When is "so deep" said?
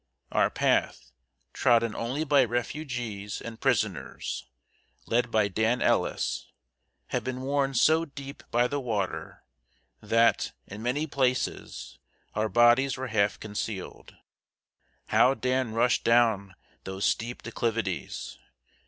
7.75-8.41